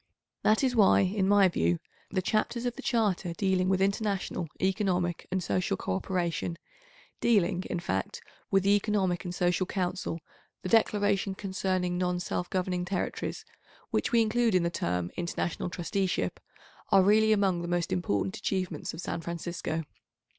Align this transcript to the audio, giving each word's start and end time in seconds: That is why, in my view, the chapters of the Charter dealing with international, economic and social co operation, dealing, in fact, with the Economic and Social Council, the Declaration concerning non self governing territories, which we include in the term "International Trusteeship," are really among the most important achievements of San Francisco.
That 0.41 0.63
is 0.63 0.75
why, 0.75 1.01
in 1.01 1.27
my 1.27 1.47
view, 1.47 1.77
the 2.09 2.23
chapters 2.23 2.65
of 2.65 2.75
the 2.75 2.81
Charter 2.81 3.33
dealing 3.33 3.69
with 3.69 3.79
international, 3.83 4.47
economic 4.59 5.27
and 5.31 5.43
social 5.43 5.77
co 5.77 5.93
operation, 5.93 6.57
dealing, 7.19 7.65
in 7.69 7.79
fact, 7.79 8.19
with 8.49 8.63
the 8.63 8.75
Economic 8.75 9.25
and 9.25 9.35
Social 9.35 9.67
Council, 9.67 10.19
the 10.63 10.69
Declaration 10.69 11.35
concerning 11.35 11.99
non 11.99 12.19
self 12.19 12.49
governing 12.49 12.83
territories, 12.83 13.45
which 13.91 14.11
we 14.11 14.23
include 14.23 14.55
in 14.55 14.63
the 14.63 14.71
term 14.71 15.11
"International 15.17 15.69
Trusteeship," 15.69 16.39
are 16.91 17.03
really 17.03 17.31
among 17.31 17.61
the 17.61 17.67
most 17.67 17.91
important 17.93 18.35
achievements 18.37 18.95
of 18.95 19.01
San 19.01 19.21
Francisco. 19.21 19.83